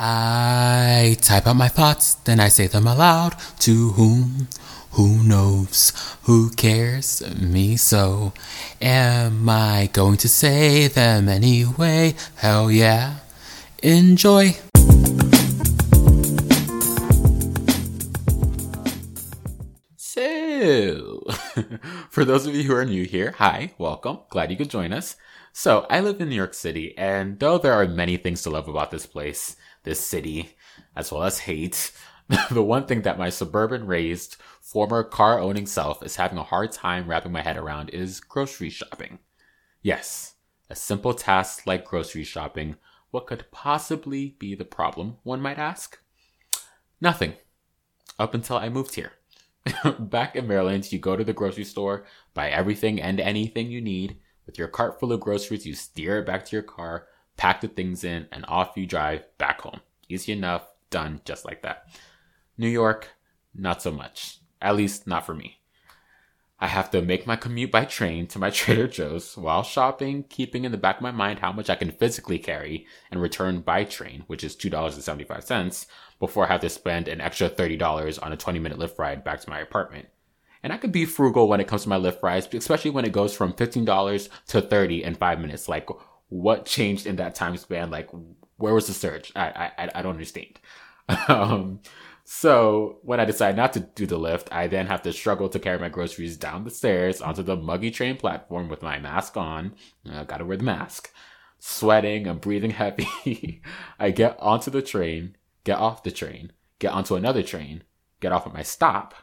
I 0.00 1.16
type 1.20 1.48
out 1.48 1.56
my 1.56 1.66
thoughts, 1.66 2.14
then 2.14 2.38
I 2.38 2.46
say 2.46 2.68
them 2.68 2.86
aloud. 2.86 3.34
To 3.60 3.90
whom? 3.90 4.46
Who 4.92 5.24
knows? 5.24 5.92
Who 6.22 6.50
cares? 6.50 7.20
Me 7.36 7.76
so. 7.76 8.32
Am 8.80 9.48
I 9.48 9.90
going 9.92 10.16
to 10.18 10.28
say 10.28 10.86
them 10.86 11.28
anyway? 11.28 12.14
Hell 12.36 12.70
yeah. 12.70 13.16
Enjoy. 13.82 14.54
So, 19.96 21.24
for 22.10 22.24
those 22.24 22.46
of 22.46 22.54
you 22.54 22.62
who 22.62 22.74
are 22.74 22.84
new 22.84 23.04
here, 23.04 23.34
hi, 23.38 23.72
welcome. 23.78 24.20
Glad 24.30 24.52
you 24.52 24.56
could 24.56 24.70
join 24.70 24.92
us. 24.92 25.16
So, 25.60 25.86
I 25.90 25.98
live 25.98 26.20
in 26.20 26.28
New 26.28 26.36
York 26.36 26.54
City, 26.54 26.96
and 26.96 27.40
though 27.40 27.58
there 27.58 27.72
are 27.72 27.88
many 27.88 28.16
things 28.16 28.42
to 28.42 28.50
love 28.50 28.68
about 28.68 28.92
this 28.92 29.06
place, 29.06 29.56
this 29.82 29.98
city, 29.98 30.54
as 30.94 31.10
well 31.10 31.24
as 31.24 31.40
hate, 31.40 31.90
the 32.52 32.62
one 32.62 32.86
thing 32.86 33.02
that 33.02 33.18
my 33.18 33.28
suburban 33.28 33.84
raised, 33.84 34.36
former 34.60 35.02
car 35.02 35.40
owning 35.40 35.66
self 35.66 36.00
is 36.04 36.14
having 36.14 36.38
a 36.38 36.44
hard 36.44 36.70
time 36.70 37.08
wrapping 37.08 37.32
my 37.32 37.42
head 37.42 37.56
around 37.56 37.90
is 37.90 38.20
grocery 38.20 38.70
shopping. 38.70 39.18
Yes, 39.82 40.34
a 40.70 40.76
simple 40.76 41.12
task 41.12 41.66
like 41.66 41.84
grocery 41.84 42.22
shopping. 42.22 42.76
What 43.10 43.26
could 43.26 43.50
possibly 43.50 44.36
be 44.38 44.54
the 44.54 44.64
problem, 44.64 45.16
one 45.24 45.40
might 45.40 45.58
ask? 45.58 45.98
Nothing. 47.00 47.32
Up 48.16 48.32
until 48.32 48.58
I 48.58 48.68
moved 48.68 48.94
here. 48.94 49.14
Back 49.98 50.36
in 50.36 50.46
Maryland, 50.46 50.92
you 50.92 51.00
go 51.00 51.16
to 51.16 51.24
the 51.24 51.32
grocery 51.32 51.64
store, 51.64 52.04
buy 52.32 52.48
everything 52.48 53.02
and 53.02 53.18
anything 53.18 53.72
you 53.72 53.80
need. 53.80 54.20
With 54.48 54.56
your 54.56 54.68
cart 54.68 54.98
full 54.98 55.12
of 55.12 55.20
groceries, 55.20 55.66
you 55.66 55.74
steer 55.74 56.20
it 56.20 56.26
back 56.26 56.46
to 56.46 56.56
your 56.56 56.62
car, 56.62 57.06
pack 57.36 57.60
the 57.60 57.68
things 57.68 58.02
in, 58.02 58.28
and 58.32 58.46
off 58.48 58.78
you 58.78 58.86
drive 58.86 59.26
back 59.36 59.60
home. 59.60 59.80
Easy 60.08 60.32
enough, 60.32 60.66
done 60.88 61.20
just 61.26 61.44
like 61.44 61.60
that. 61.60 61.86
New 62.56 62.66
York, 62.66 63.08
not 63.54 63.82
so 63.82 63.90
much. 63.90 64.38
At 64.62 64.74
least 64.74 65.06
not 65.06 65.26
for 65.26 65.34
me. 65.34 65.60
I 66.58 66.66
have 66.66 66.90
to 66.92 67.02
make 67.02 67.26
my 67.26 67.36
commute 67.36 67.70
by 67.70 67.84
train 67.84 68.26
to 68.28 68.38
my 68.38 68.48
Trader 68.58 68.88
Joe's 68.88 69.36
while 69.36 69.62
shopping, 69.62 70.24
keeping 70.30 70.64
in 70.64 70.72
the 70.72 70.78
back 70.78 70.96
of 70.96 71.02
my 71.02 71.10
mind 71.10 71.40
how 71.40 71.52
much 71.52 71.68
I 71.68 71.74
can 71.74 71.90
physically 71.90 72.38
carry 72.38 72.86
and 73.10 73.20
return 73.20 73.60
by 73.60 73.84
train, 73.84 74.24
which 74.28 74.42
is 74.42 74.56
$2.75, 74.56 75.86
before 76.18 76.46
I 76.46 76.52
have 76.52 76.62
to 76.62 76.70
spend 76.70 77.06
an 77.06 77.20
extra 77.20 77.50
$30 77.50 78.18
on 78.22 78.32
a 78.32 78.36
20 78.38 78.58
minute 78.60 78.78
Lyft 78.78 78.98
ride 78.98 79.22
back 79.22 79.42
to 79.42 79.50
my 79.50 79.58
apartment. 79.58 80.08
And 80.62 80.72
I 80.72 80.76
could 80.76 80.92
be 80.92 81.04
frugal 81.04 81.48
when 81.48 81.60
it 81.60 81.68
comes 81.68 81.84
to 81.84 81.88
my 81.88 81.98
Lyft 81.98 82.22
rides, 82.22 82.48
especially 82.52 82.90
when 82.90 83.04
it 83.04 83.12
goes 83.12 83.34
from 83.34 83.52
$15 83.52 84.28
to 84.48 84.60
30 84.60 85.04
in 85.04 85.14
five 85.14 85.40
minutes. 85.40 85.68
Like, 85.68 85.88
what 86.28 86.66
changed 86.66 87.06
in 87.06 87.16
that 87.16 87.34
time 87.34 87.56
span? 87.56 87.90
Like, 87.90 88.08
where 88.56 88.74
was 88.74 88.86
the 88.86 88.92
surge? 88.92 89.32
I, 89.36 89.70
I, 89.78 89.90
I 89.94 90.02
don't 90.02 90.12
understand. 90.12 90.58
um, 91.28 91.80
so 92.24 92.98
when 93.02 93.20
I 93.20 93.24
decide 93.24 93.56
not 93.56 93.72
to 93.72 93.80
do 93.80 94.04
the 94.04 94.18
Lyft, 94.18 94.48
I 94.52 94.66
then 94.66 94.86
have 94.86 95.00
to 95.02 95.12
struggle 95.14 95.48
to 95.48 95.58
carry 95.58 95.78
my 95.78 95.88
groceries 95.88 96.36
down 96.36 96.64
the 96.64 96.70
stairs 96.70 97.22
onto 97.22 97.42
the 97.42 97.56
muggy 97.56 97.90
train 97.90 98.16
platform 98.16 98.68
with 98.68 98.82
my 98.82 98.98
mask 98.98 99.36
on. 99.38 99.74
I 100.06 100.24
gotta 100.24 100.44
wear 100.44 100.58
the 100.58 100.64
mask. 100.64 101.10
Sweating 101.58 102.26
and 102.26 102.40
breathing 102.40 102.72
heavy. 102.72 103.62
I 103.98 104.10
get 104.10 104.38
onto 104.40 104.70
the 104.70 104.82
train, 104.82 105.36
get 105.64 105.78
off 105.78 106.02
the 106.02 106.10
train, 106.10 106.52
get 106.78 106.92
onto 106.92 107.14
another 107.14 107.42
train, 107.42 107.84
get 108.20 108.32
off 108.32 108.46
at 108.46 108.52
my 108.52 108.62
stop, 108.62 109.14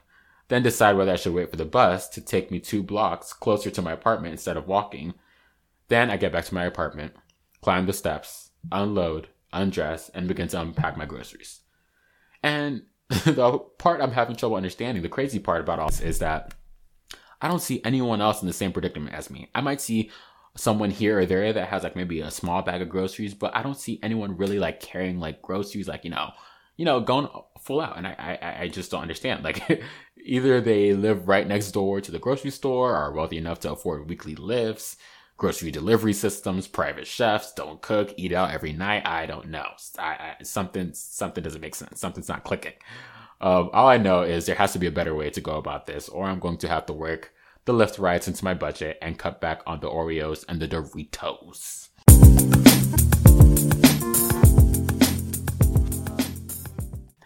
then 0.47 0.63
decide 0.63 0.95
whether 0.95 1.11
I 1.11 1.15
should 1.15 1.33
wait 1.33 1.49
for 1.49 1.57
the 1.57 1.65
bus 1.65 2.07
to 2.09 2.21
take 2.21 2.51
me 2.51 2.59
two 2.59 2.83
blocks 2.83 3.33
closer 3.33 3.71
to 3.71 3.81
my 3.81 3.91
apartment 3.91 4.33
instead 4.33 4.57
of 4.57 4.67
walking. 4.67 5.13
Then 5.87 6.09
I 6.09 6.17
get 6.17 6.31
back 6.31 6.45
to 6.45 6.53
my 6.53 6.65
apartment, 6.65 7.13
climb 7.61 7.85
the 7.85 7.93
steps, 7.93 8.51
unload, 8.71 9.27
undress, 9.51 10.09
and 10.09 10.27
begin 10.27 10.47
to 10.49 10.61
unpack 10.61 10.97
my 10.97 11.05
groceries. 11.05 11.61
And 12.43 12.83
the 13.09 13.59
part 13.77 14.01
I'm 14.01 14.11
having 14.11 14.35
trouble 14.35 14.55
understanding, 14.55 15.01
the 15.01 15.09
crazy 15.09 15.39
part 15.39 15.61
about 15.61 15.79
all 15.79 15.87
this 15.87 16.01
is 16.01 16.19
that 16.19 16.53
I 17.41 17.47
don't 17.47 17.61
see 17.61 17.81
anyone 17.83 18.21
else 18.21 18.41
in 18.41 18.47
the 18.47 18.53
same 18.53 18.71
predicament 18.71 19.15
as 19.15 19.29
me. 19.29 19.49
I 19.53 19.61
might 19.61 19.81
see 19.81 20.11
someone 20.55 20.89
here 20.89 21.19
or 21.19 21.25
there 21.25 21.51
that 21.51 21.67
has 21.67 21.83
like 21.83 21.95
maybe 21.95 22.21
a 22.21 22.31
small 22.31 22.61
bag 22.61 22.81
of 22.81 22.89
groceries, 22.89 23.33
but 23.33 23.55
I 23.55 23.61
don't 23.61 23.77
see 23.77 23.99
anyone 24.01 24.37
really 24.37 24.57
like 24.57 24.79
carrying 24.79 25.19
like 25.19 25.41
groceries, 25.41 25.87
like, 25.87 26.03
you 26.03 26.09
know, 26.11 26.31
you 26.77 26.85
know, 26.85 26.99
going 27.01 27.27
full 27.59 27.81
out. 27.81 27.97
And 27.97 28.07
I, 28.07 28.37
I, 28.41 28.61
I 28.63 28.67
just 28.67 28.91
don't 28.91 29.01
understand. 29.01 29.43
Like 29.43 29.61
either 30.25 30.59
they 30.59 30.93
live 30.93 31.27
right 31.27 31.47
next 31.47 31.71
door 31.71 32.01
to 32.01 32.11
the 32.11 32.19
grocery 32.19 32.51
store, 32.51 32.95
are 32.95 33.11
wealthy 33.11 33.37
enough 33.37 33.59
to 33.61 33.71
afford 33.71 34.09
weekly 34.09 34.35
Lyfts, 34.35 34.97
grocery 35.37 35.69
delivery 35.69 36.13
systems, 36.13 36.67
private 36.67 37.05
chefs, 37.05 37.53
don't 37.53 37.81
cook, 37.81 38.13
eat 38.17 38.33
out 38.33 38.51
every 38.51 38.73
night. 38.73 39.05
I 39.05 39.27
don't 39.27 39.49
know. 39.49 39.67
I, 39.99 40.35
I, 40.39 40.43
something 40.43 40.91
something 40.93 41.43
doesn't 41.43 41.61
make 41.61 41.75
sense. 41.75 41.99
Something's 41.99 42.29
not 42.29 42.43
clicking. 42.43 42.73
Um, 43.39 43.69
all 43.73 43.87
I 43.87 43.97
know 43.97 44.23
is 44.23 44.45
there 44.45 44.55
has 44.55 44.73
to 44.73 44.79
be 44.79 44.87
a 44.87 44.91
better 44.91 45.13
way 45.13 45.29
to 45.29 45.41
go 45.41 45.57
about 45.57 45.85
this, 45.85 46.09
or 46.09 46.25
I'm 46.25 46.39
going 46.39 46.57
to 46.57 46.67
have 46.67 46.87
to 46.87 46.93
work 46.93 47.31
the 47.65 47.73
Lyft 47.73 47.99
rides 47.99 48.27
into 48.27 48.43
my 48.43 48.53
budget 48.53 48.97
and 49.01 49.19
cut 49.19 49.39
back 49.39 49.61
on 49.67 49.79
the 49.79 49.89
Oreos 49.89 50.43
and 50.47 50.59
the 50.59 50.67
Doritos. 50.67 51.89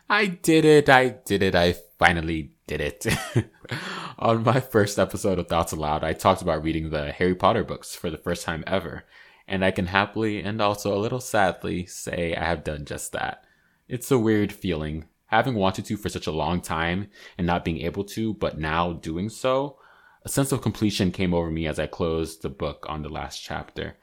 I 0.09 0.25
did 0.25 0.65
it. 0.65 0.89
I 0.89 1.09
did 1.09 1.43
it. 1.43 1.55
I 1.55 1.75
finally 1.99 2.53
did 2.69 2.81
it. 2.81 3.07
On 4.19 4.43
my 4.43 4.59
first 4.59 4.99
episode 4.99 5.39
of 5.39 5.47
Thoughts 5.47 5.71
Aloud, 5.71 6.03
I 6.03 6.13
talked 6.13 6.43
about 6.43 6.63
reading 6.63 6.91
the 6.91 7.11
Harry 7.11 7.33
Potter 7.33 7.63
books 7.63 7.95
for 7.95 8.11
the 8.11 8.17
first 8.17 8.45
time 8.45 8.63
ever, 8.67 9.05
and 9.47 9.65
I 9.65 9.71
can 9.71 9.87
happily 9.87 10.39
and 10.43 10.61
also 10.61 10.95
a 10.95 11.01
little 11.01 11.19
sadly 11.19 11.87
say 11.87 12.35
I 12.35 12.45
have 12.45 12.63
done 12.63 12.85
just 12.85 13.11
that. 13.13 13.43
It's 13.87 14.11
a 14.11 14.19
weird 14.19 14.53
feeling, 14.53 15.05
having 15.25 15.55
wanted 15.55 15.85
to 15.85 15.97
for 15.97 16.09
such 16.09 16.27
a 16.27 16.31
long 16.31 16.61
time 16.61 17.09
and 17.39 17.47
not 17.47 17.65
being 17.65 17.79
able 17.79 18.03
to, 18.03 18.35
but 18.35 18.59
now 18.59 18.93
doing 18.93 19.29
so. 19.29 19.79
A 20.23 20.29
sense 20.29 20.51
of 20.51 20.61
completion 20.61 21.11
came 21.11 21.33
over 21.33 21.49
me 21.49 21.65
as 21.65 21.79
I 21.79 21.87
closed 21.87 22.43
the 22.43 22.49
book 22.49 22.85
on 22.87 23.01
the 23.01 23.09
last 23.09 23.41
chapter. 23.41 23.97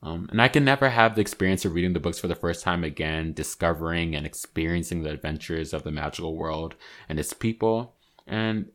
Um, 0.00 0.28
and 0.30 0.40
I 0.40 0.46
can 0.46 0.64
never 0.64 0.90
have 0.90 1.16
the 1.16 1.22
experience 1.22 1.64
of 1.64 1.74
reading 1.74 1.92
the 1.92 1.98
books 1.98 2.20
for 2.20 2.28
the 2.28 2.36
first 2.36 2.62
time 2.62 2.84
again, 2.84 3.32
discovering 3.32 4.14
and 4.14 4.24
experiencing 4.24 5.02
the 5.02 5.10
adventures 5.10 5.72
of 5.72 5.82
the 5.82 5.90
magical 5.90 6.36
world 6.36 6.76
and 7.08 7.18
its 7.18 7.32
people. 7.32 7.95
And 8.26 8.66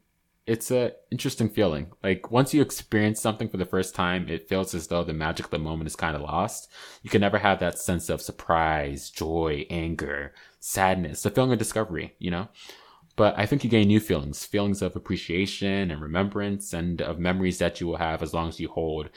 it's 0.48 0.72
a 0.72 0.94
interesting 1.12 1.50
feeling. 1.50 1.92
Like 2.04 2.32
once 2.32 2.54
you 2.54 2.62
experience 2.62 3.22
something 3.22 3.48
for 3.48 3.58
the 3.58 3.66
first 3.66 3.94
time, 3.94 4.28
it 4.28 4.50
feels 4.50 4.74
as 4.74 4.88
though 4.88 5.04
the 5.04 5.14
magic 5.14 5.46
of 5.46 5.52
the 5.52 5.60
moment 5.60 5.88
is 5.88 5.96
kind 5.96 6.16
of 6.16 6.22
lost. 6.22 6.70
You 7.04 7.10
can 7.10 7.22
never 7.22 7.38
have 7.38 7.60
that 7.60 7.78
sense 7.78 8.10
of 8.10 8.22
surprise, 8.22 9.10
joy, 9.10 9.66
anger, 9.70 10.34
sadness, 10.60 11.24
the 11.24 11.30
feeling 11.30 11.54
of 11.54 11.60
discovery, 11.60 12.16
you 12.18 12.32
know? 12.32 12.50
But 13.16 13.38
I 13.38 13.46
think 13.46 13.64
you 13.64 13.70
gain 13.70 13.88
new 13.88 14.00
feelings, 14.00 14.46
feelings 14.46 14.82
of 14.82 14.96
appreciation 14.96 15.92
and 15.92 16.02
remembrance 16.02 16.74
and 16.74 17.02
of 17.02 17.20
memories 17.20 17.60
that 17.60 17.80
you 17.80 17.88
will 17.88 17.98
have 17.98 18.24
as 18.24 18.34
long 18.34 18.48
as 18.48 18.60
you 18.60 18.70
hold 18.70 19.10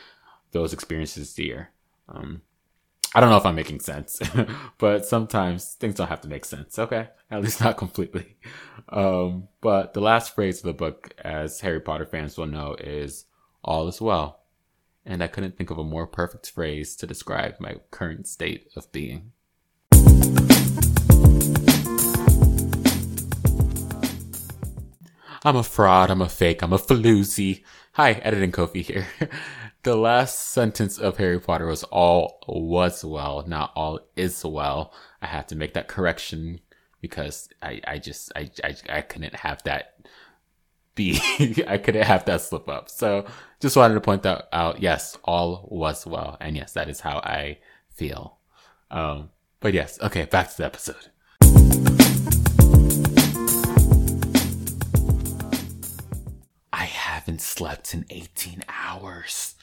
those 0.51 0.73
experiences 0.73 1.33
dear. 1.33 1.71
Um, 2.09 2.43
I 3.17 3.21
don't 3.21 3.31
know 3.31 3.37
if 3.37 3.47
I'm 3.47 3.55
making 3.55 3.79
sense, 3.79 4.21
but 4.79 5.07
sometimes 5.07 5.75
things 5.75 5.95
don't 5.95 6.09
have 6.09 6.23
to 6.23 6.29
make 6.29 6.45
sense. 6.45 6.81
Okay. 6.81 7.09
At 7.31 7.43
least 7.43 7.61
not 7.61 7.77
completely. 7.77 8.37
Um, 8.89 9.47
but 9.61 9.95
the 9.95 10.01
last 10.01 10.35
phrase 10.35 10.59
of 10.59 10.65
the 10.65 10.73
book, 10.73 11.15
as 11.19 11.61
Harry 11.61 11.81
Potter 11.81 12.07
fans 12.07 12.37
will 12.37 12.47
know, 12.47 12.75
is 12.75 13.27
all 13.63 13.87
is 13.87 14.01
well. 14.01 14.41
And 15.07 15.23
I 15.23 15.29
couldn't 15.29 15.57
think 15.57 15.71
of 15.71 15.79
a 15.79 15.85
more 15.85 16.09
perfect 16.09 16.51
phrase 16.51 16.97
to 16.97 17.07
describe 17.07 17.61
my 17.61 17.77
current 17.93 18.27
state 18.27 18.69
of 18.75 18.91
being. 18.91 19.31
I'm 25.47 25.57
a 25.57 25.63
fraud, 25.63 26.11
I'm 26.11 26.23
a 26.23 26.29
fake, 26.29 26.63
I'm 26.63 26.73
a 26.73 26.79
floozy. 26.79 27.63
Hi, 27.93 28.13
editing 28.15 28.51
Kofi 28.51 28.83
here. 28.83 29.07
the 29.85 29.97
last 29.97 30.51
sentence 30.51 30.99
of 30.99 31.19
Harry 31.19 31.39
Potter 31.39 31.67
was 31.67 31.85
all 31.85 32.39
was 32.49 33.05
well, 33.05 33.45
not 33.47 33.73
all 33.77 34.01
is 34.17 34.45
well. 34.45 34.93
I 35.23 35.27
had 35.27 35.47
to 35.49 35.57
make 35.57 35.75
that 35.75 35.89
correction 35.89 36.61
because 37.01 37.49
I, 37.63 37.81
I 37.87 37.99
just 37.99 38.33
I, 38.35 38.51
I 38.65 38.75
I 38.89 39.01
couldn't 39.03 39.37
have 39.37 39.63
that 39.65 39.95
be 40.95 41.21
I 41.69 41.79
couldn't 41.79 42.05
have 42.05 42.25
that 42.25 42.41
slip 42.41 42.69
up. 42.69 42.89
So 42.89 43.27
just 43.61 43.77
wanted 43.77 43.95
to 43.95 44.01
point 44.01 44.23
that 44.23 44.49
out. 44.53 44.83
Yes, 44.83 45.19
all 45.25 45.69
was 45.71 46.07
well. 46.07 46.37
And 46.41 46.57
yes, 46.57 46.73
that 46.73 46.89
is 46.89 47.01
how 47.01 47.19
I 47.19 47.59
feel. 47.91 48.39
Um 48.91 49.31
but 49.61 49.75
yes, 49.75 50.01
okay, 50.03 50.25
back 50.25 50.51
to 50.51 50.57
the 50.59 50.65
episode. 50.65 51.11
Haven't 57.25 57.41
slept 57.41 57.95
in 57.95 58.05
18 58.11 58.65
hours 58.69 59.55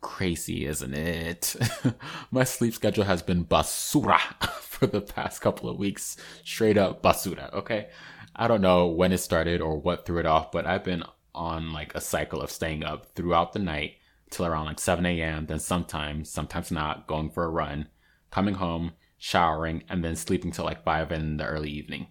crazy, 0.00 0.66
isn't 0.66 0.92
it? 0.92 1.54
My 2.32 2.42
sleep 2.42 2.74
schedule 2.74 3.04
has 3.04 3.22
been 3.22 3.44
basura 3.44 4.18
for 4.60 4.88
the 4.88 5.00
past 5.00 5.40
couple 5.40 5.68
of 5.68 5.78
weeks. 5.78 6.16
Straight 6.44 6.76
up 6.76 7.04
basura, 7.04 7.52
okay? 7.54 7.90
I 8.34 8.48
don't 8.48 8.60
know 8.60 8.88
when 8.88 9.12
it 9.12 9.18
started 9.18 9.60
or 9.60 9.78
what 9.78 10.04
threw 10.04 10.18
it 10.18 10.26
off, 10.26 10.50
but 10.50 10.66
I've 10.66 10.82
been 10.82 11.04
on 11.32 11.72
like 11.72 11.94
a 11.94 12.00
cycle 12.00 12.40
of 12.40 12.50
staying 12.50 12.82
up 12.82 13.14
throughout 13.14 13.52
the 13.52 13.60
night 13.60 13.98
till 14.30 14.46
around 14.46 14.66
like 14.66 14.80
7 14.80 15.06
a.m. 15.06 15.46
Then 15.46 15.60
sometimes, 15.60 16.28
sometimes 16.28 16.72
not, 16.72 17.06
going 17.06 17.30
for 17.30 17.44
a 17.44 17.50
run, 17.50 17.86
coming 18.32 18.54
home, 18.54 18.94
showering, 19.16 19.84
and 19.88 20.02
then 20.04 20.16
sleeping 20.16 20.50
till 20.50 20.64
like 20.64 20.82
five 20.84 21.12
in 21.12 21.36
the 21.36 21.46
early 21.46 21.70
evening. 21.70 22.08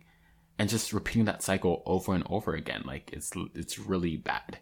And 0.58 0.70
just 0.70 0.94
repeating 0.94 1.26
that 1.26 1.44
cycle 1.44 1.84
over 1.86 2.14
and 2.14 2.24
over 2.30 2.56
again. 2.56 2.84
Like 2.86 3.10
it's 3.12 3.34
it's 3.54 3.78
really 3.78 4.16
bad. 4.16 4.60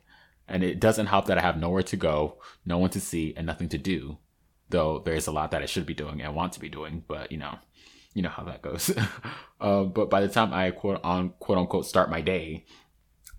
And 0.48 0.64
it 0.64 0.80
doesn't 0.80 1.08
help 1.08 1.28
that 1.28 1.38
I 1.38 1.42
have 1.42 1.58
nowhere 1.58 1.84
to 1.84 1.98
go, 1.98 2.40
no 2.66 2.78
one 2.78 2.90
to 2.92 3.00
see, 3.00 3.34
and 3.36 3.46
nothing 3.46 3.70
to 3.70 3.78
do. 3.78 4.18
Though 4.70 5.00
there's 5.00 5.28
a 5.28 5.32
lot 5.32 5.52
that 5.52 5.62
I 5.62 5.68
should 5.68 5.86
be 5.86 5.94
doing 5.94 6.22
and 6.22 6.36
want 6.36 6.54
to 6.54 6.60
be 6.60 6.70
doing, 6.70 7.04
but 7.08 7.32
you 7.32 7.38
know, 7.38 7.60
you 8.14 8.22
know 8.22 8.30
how 8.30 8.44
that 8.44 8.62
goes. 8.62 8.92
uh, 9.62 9.84
but 9.84 10.10
by 10.10 10.22
the 10.22 10.28
time 10.28 10.54
I 10.54 10.72
quote 10.72 11.00
on 11.04 11.32
quote 11.40 11.58
unquote 11.58 11.86
start 11.86 12.10
my 12.10 12.22
day, 12.22 12.66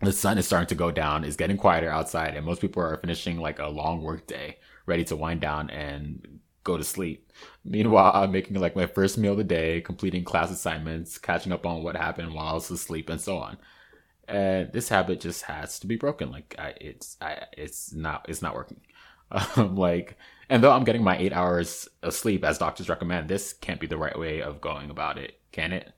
the 0.01 0.13
sun 0.13 0.39
is 0.39 0.47
starting 0.47 0.69
to 0.69 0.75
go 0.75 0.91
down, 0.91 1.25
it's 1.25 1.37
getting 1.37 1.57
quieter 1.57 1.91
outside, 1.91 2.37
and 2.37 2.47
most 2.47 2.61
people 2.61 2.83
are 2.83 2.99
finishing 2.99 3.39
like 3.39 3.59
a 3.59 3.69
long 3.69 4.03
work 4.03 4.27
day, 4.27 4.59
ready 4.87 5.05
to 5.05 5.17
wind 5.17 5.41
down 5.41 5.71
and 5.71 6.41
go 6.63 6.77
to 6.77 6.85
sleep. 6.85 7.31
Meanwhile, 7.65 8.13
I'm 8.15 8.33
making 8.33 8.59
like 8.59 8.75
my 8.75 8.87
first 8.87 9.19
meal 9.19 9.33
of 9.33 9.39
the 9.39 9.45
day, 9.45 9.81
completing 9.81 10.25
class 10.25 10.51
assignments, 10.51 11.19
catching 11.19 11.53
up 11.53 11.67
on 11.67 11.83
what 11.83 11.97
happened 11.97 12.35
while 12.35 12.49
I 12.49 12.53
was 12.55 12.71
asleep, 12.71 13.09
and 13.09 13.21
so 13.21 13.39
on. 13.39 13.59
And 14.29 14.73
this 14.73 14.89
habit 14.89 15.21
just 15.21 15.43
has 15.43 15.79
to 15.81 15.87
be 15.87 15.97
broken. 15.97 16.31
Like 16.31 16.55
I, 16.59 16.75
it's, 16.81 17.17
I, 17.21 17.45
it's 17.57 17.93
not, 17.93 18.27
it's 18.29 18.43
not 18.43 18.55
working. 18.55 18.81
Um, 19.57 19.75
like, 19.75 20.17
and 20.49 20.63
though 20.63 20.71
I'm 20.71 20.85
getting 20.85 21.03
my 21.03 21.17
eight 21.19 21.33
hours 21.33 21.89
of 22.03 22.15
sleep 22.15 22.45
as 22.45 22.59
doctors 22.59 22.89
recommend, 22.89 23.29
this 23.29 23.53
can't 23.53 23.81
be 23.81 23.89
the 23.89 23.97
right 23.97 24.17
way 24.17 24.43
of 24.43 24.61
going 24.61 24.91
about 24.91 25.19
it, 25.19 25.41
can 25.51 25.73
it? 25.73 25.93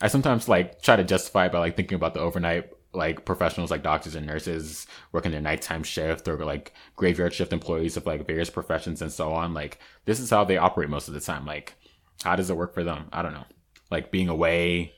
I 0.00 0.08
sometimes 0.08 0.48
like 0.48 0.82
try 0.82 0.94
to 0.96 1.04
justify 1.04 1.48
by 1.48 1.58
like 1.58 1.76
thinking 1.76 1.96
about 1.96 2.14
the 2.14 2.20
overnight 2.20 2.70
like 2.92 3.24
professionals 3.24 3.70
like 3.70 3.82
doctors 3.82 4.14
and 4.14 4.26
nurses 4.26 4.86
working 5.12 5.32
their 5.32 5.40
nighttime 5.40 5.82
shift 5.82 6.28
or 6.28 6.44
like 6.44 6.72
graveyard 6.96 7.32
shift 7.32 7.52
employees 7.52 7.96
of 7.96 8.06
like 8.06 8.26
various 8.26 8.50
professions 8.50 9.02
and 9.02 9.12
so 9.12 9.32
on. 9.32 9.54
Like 9.54 9.78
this 10.04 10.20
is 10.20 10.30
how 10.30 10.44
they 10.44 10.56
operate 10.56 10.90
most 10.90 11.08
of 11.08 11.14
the 11.14 11.20
time. 11.20 11.46
Like 11.46 11.74
how 12.22 12.36
does 12.36 12.50
it 12.50 12.56
work 12.56 12.74
for 12.74 12.84
them? 12.84 13.08
I 13.12 13.22
don't 13.22 13.34
know. 13.34 13.46
Like 13.90 14.10
being 14.10 14.28
away, 14.28 14.92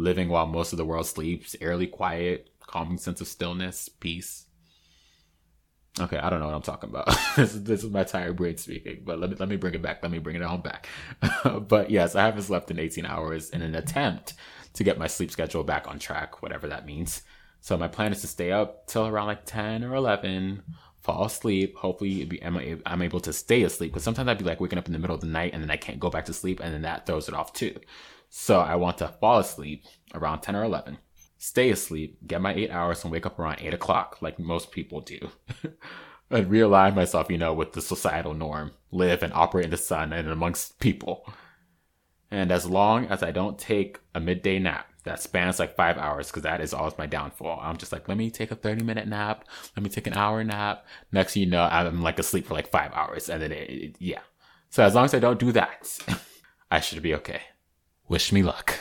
living 0.00 0.28
while 0.28 0.46
most 0.46 0.72
of 0.72 0.78
the 0.78 0.84
world 0.84 1.06
sleeps, 1.06 1.54
eerily 1.60 1.86
quiet, 1.86 2.50
calming 2.66 2.98
sense 2.98 3.20
of 3.20 3.28
stillness, 3.28 3.88
peace. 3.88 4.46
Okay, 5.98 6.18
I 6.18 6.30
don't 6.30 6.40
know 6.40 6.46
what 6.46 6.54
I'm 6.54 6.62
talking 6.62 6.88
about. 6.88 7.06
this, 7.36 7.54
is, 7.54 7.64
this 7.64 7.84
is 7.84 7.90
my 7.90 8.04
tired 8.04 8.36
brain 8.36 8.56
speaking, 8.56 9.02
but 9.04 9.18
let 9.18 9.30
me 9.30 9.36
let 9.38 9.48
me 9.48 9.56
bring 9.56 9.74
it 9.74 9.82
back. 9.82 10.02
Let 10.02 10.12
me 10.12 10.18
bring 10.18 10.36
it 10.36 10.42
on 10.42 10.62
back. 10.62 10.88
but 11.68 11.90
yes, 11.90 12.14
I 12.14 12.24
haven't 12.24 12.42
slept 12.42 12.70
in 12.70 12.78
18 12.78 13.04
hours 13.04 13.50
in 13.50 13.60
an 13.60 13.74
attempt 13.74 14.34
to 14.74 14.84
get 14.84 14.98
my 14.98 15.08
sleep 15.08 15.30
schedule 15.30 15.64
back 15.64 15.88
on 15.88 15.98
track, 15.98 16.42
whatever 16.42 16.68
that 16.68 16.86
means. 16.86 17.22
So 17.60 17.76
my 17.76 17.88
plan 17.88 18.12
is 18.12 18.22
to 18.22 18.26
stay 18.26 18.52
up 18.52 18.86
till 18.86 19.06
around 19.06 19.26
like 19.26 19.44
10 19.44 19.84
or 19.84 19.94
11, 19.94 20.62
fall 21.02 21.24
asleep. 21.24 21.76
Hopefully 21.76 22.24
be, 22.24 22.42
I'm, 22.42 22.82
I'm 22.86 23.02
able 23.02 23.20
to 23.20 23.32
stay 23.32 23.62
asleep 23.62 23.92
because 23.92 24.04
sometimes 24.04 24.28
I'd 24.28 24.38
be 24.38 24.44
like 24.44 24.60
waking 24.60 24.78
up 24.78 24.86
in 24.86 24.92
the 24.92 24.98
middle 24.98 25.14
of 25.14 25.20
the 25.20 25.26
night 25.26 25.52
and 25.52 25.62
then 25.62 25.70
I 25.70 25.76
can't 25.76 26.00
go 26.00 26.10
back 26.10 26.26
to 26.26 26.32
sleep 26.32 26.60
and 26.60 26.72
then 26.72 26.82
that 26.82 27.06
throws 27.06 27.28
it 27.28 27.34
off 27.34 27.52
too. 27.52 27.76
So 28.28 28.60
I 28.60 28.76
want 28.76 28.98
to 28.98 29.08
fall 29.08 29.38
asleep 29.38 29.84
around 30.14 30.40
10 30.40 30.54
or 30.54 30.64
11, 30.64 30.98
stay 31.38 31.70
asleep, 31.70 32.18
get 32.26 32.40
my 32.40 32.54
eight 32.54 32.70
hours 32.70 33.02
and 33.02 33.12
wake 33.12 33.26
up 33.26 33.38
around 33.38 33.58
eight 33.60 33.74
o'clock 33.74 34.18
like 34.20 34.38
most 34.38 34.70
people 34.70 35.00
do. 35.00 35.30
and 36.30 36.50
realign 36.50 36.94
myself, 36.94 37.30
you 37.30 37.38
know, 37.38 37.52
with 37.52 37.72
the 37.72 37.82
societal 37.82 38.34
norm, 38.34 38.72
live 38.92 39.22
and 39.22 39.32
operate 39.32 39.64
in 39.64 39.70
the 39.70 39.76
sun 39.76 40.12
and 40.12 40.28
amongst 40.28 40.78
people. 40.78 41.26
And 42.30 42.52
as 42.52 42.66
long 42.66 43.06
as 43.06 43.22
I 43.22 43.32
don't 43.32 43.58
take 43.58 43.98
a 44.14 44.20
midday 44.20 44.60
nap, 44.60 44.89
that 45.04 45.20
spans 45.20 45.58
like 45.58 45.74
five 45.76 45.98
hours 45.98 46.28
because 46.28 46.42
that 46.42 46.60
is 46.60 46.74
always 46.74 46.96
my 46.98 47.06
downfall. 47.06 47.60
I'm 47.62 47.76
just 47.76 47.92
like, 47.92 48.08
let 48.08 48.18
me 48.18 48.30
take 48.30 48.50
a 48.50 48.56
30 48.56 48.82
minute 48.82 49.08
nap. 49.08 49.44
Let 49.76 49.82
me 49.82 49.90
take 49.90 50.06
an 50.06 50.14
hour 50.14 50.42
nap. 50.44 50.86
Next 51.12 51.34
thing 51.34 51.44
you 51.44 51.50
know, 51.50 51.62
I'm 51.62 52.02
like 52.02 52.18
asleep 52.18 52.46
for 52.46 52.54
like 52.54 52.70
five 52.70 52.92
hours. 52.92 53.28
And 53.28 53.42
then 53.42 53.52
it, 53.52 53.70
it, 53.70 53.96
yeah. 53.98 54.20
So 54.68 54.84
as 54.84 54.94
long 54.94 55.04
as 55.04 55.14
I 55.14 55.18
don't 55.18 55.40
do 55.40 55.52
that, 55.52 55.98
I 56.70 56.80
should 56.80 57.02
be 57.02 57.14
okay. 57.16 57.42
Wish 58.08 58.32
me 58.32 58.42
luck. 58.42 58.78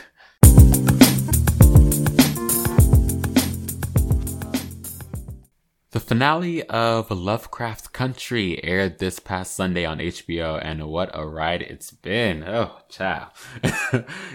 The 5.91 5.99
finale 5.99 6.61
of 6.65 7.09
Lovecraft 7.09 7.93
Country 7.93 8.63
aired 8.63 8.99
this 8.99 9.17
past 9.17 9.55
Sunday 9.55 9.85
on 9.85 9.97
HBO, 9.97 10.63
and 10.63 10.87
what 10.87 11.09
a 11.15 11.25
ride 11.25 11.63
it's 11.63 11.89
been. 11.89 12.43
Oh, 12.43 12.77
ciao. 12.89 13.31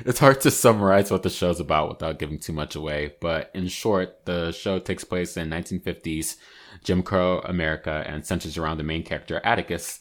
it's 0.04 0.18
hard 0.18 0.40
to 0.40 0.50
summarize 0.50 1.12
what 1.12 1.22
the 1.22 1.30
show's 1.30 1.60
about 1.60 1.90
without 1.90 2.18
giving 2.18 2.40
too 2.40 2.52
much 2.52 2.74
away, 2.74 3.14
but 3.20 3.52
in 3.54 3.68
short, 3.68 4.24
the 4.24 4.50
show 4.50 4.80
takes 4.80 5.04
place 5.04 5.36
in 5.36 5.48
1950s 5.48 6.38
Jim 6.82 7.04
Crow 7.04 7.38
America 7.44 8.02
and 8.04 8.26
centers 8.26 8.58
around 8.58 8.78
the 8.78 8.82
main 8.82 9.04
character 9.04 9.40
Atticus, 9.44 10.00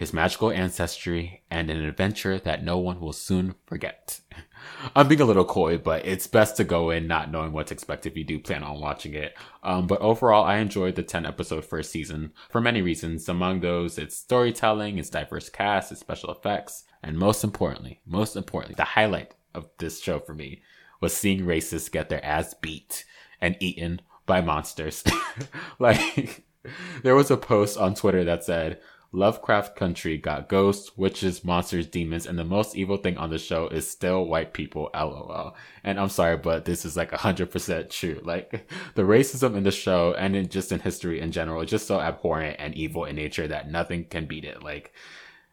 his 0.00 0.14
magical 0.14 0.50
ancestry, 0.50 1.42
and 1.50 1.68
an 1.68 1.84
adventure 1.84 2.38
that 2.38 2.64
no 2.64 2.78
one 2.78 3.00
will 3.00 3.12
soon 3.12 3.54
forget. 3.66 4.18
I'm 4.96 5.08
being 5.08 5.20
a 5.20 5.26
little 5.26 5.44
coy, 5.44 5.76
but 5.76 6.06
it's 6.06 6.26
best 6.26 6.56
to 6.56 6.64
go 6.64 6.88
in 6.88 7.06
not 7.06 7.30
knowing 7.30 7.52
what 7.52 7.66
to 7.66 7.74
expect 7.74 8.06
if 8.06 8.16
you 8.16 8.24
do 8.24 8.38
plan 8.38 8.64
on 8.64 8.80
watching 8.80 9.12
it. 9.12 9.36
Um, 9.62 9.86
but 9.86 10.00
overall, 10.00 10.44
I 10.44 10.56
enjoyed 10.56 10.94
the 10.94 11.02
10 11.02 11.26
episode 11.26 11.66
first 11.66 11.90
season 11.90 12.32
for 12.48 12.62
many 12.62 12.80
reasons. 12.80 13.28
Among 13.28 13.60
those, 13.60 13.98
its 13.98 14.16
storytelling, 14.16 14.96
its 14.96 15.10
diverse 15.10 15.50
cast, 15.50 15.92
its 15.92 16.00
special 16.00 16.30
effects, 16.30 16.84
and 17.02 17.18
most 17.18 17.44
importantly, 17.44 18.00
most 18.06 18.36
importantly, 18.36 18.76
the 18.76 18.84
highlight 18.84 19.34
of 19.54 19.68
this 19.76 20.00
show 20.00 20.18
for 20.18 20.32
me 20.32 20.62
was 21.02 21.14
seeing 21.14 21.40
racists 21.40 21.92
get 21.92 22.08
their 22.08 22.24
ass 22.24 22.54
beat 22.54 23.04
and 23.38 23.54
eaten 23.60 24.00
by 24.24 24.40
monsters. 24.40 25.04
like, 25.78 26.42
there 27.02 27.14
was 27.14 27.30
a 27.30 27.36
post 27.36 27.76
on 27.76 27.94
Twitter 27.94 28.24
that 28.24 28.44
said, 28.44 28.80
Lovecraft 29.12 29.74
Country 29.74 30.16
got 30.18 30.48
ghosts, 30.48 30.96
witches, 30.96 31.44
monsters, 31.44 31.86
demons, 31.86 32.26
and 32.26 32.38
the 32.38 32.44
most 32.44 32.76
evil 32.76 32.96
thing 32.96 33.16
on 33.16 33.30
the 33.30 33.38
show 33.38 33.66
is 33.66 33.90
still 33.90 34.24
white 34.24 34.52
people, 34.52 34.88
lol. 34.94 35.56
And 35.82 35.98
I'm 35.98 36.08
sorry, 36.08 36.36
but 36.36 36.64
this 36.64 36.84
is 36.84 36.96
like 36.96 37.10
100% 37.10 37.90
true. 37.90 38.20
Like, 38.22 38.70
the 38.94 39.02
racism 39.02 39.56
in 39.56 39.64
the 39.64 39.72
show 39.72 40.14
and 40.14 40.36
in 40.36 40.48
just 40.48 40.70
in 40.70 40.78
history 40.78 41.20
in 41.20 41.32
general 41.32 41.60
is 41.62 41.70
just 41.70 41.88
so 41.88 42.00
abhorrent 42.00 42.56
and 42.60 42.74
evil 42.76 43.04
in 43.04 43.16
nature 43.16 43.48
that 43.48 43.68
nothing 43.68 44.04
can 44.04 44.26
beat 44.26 44.44
it. 44.44 44.62
Like, 44.62 44.92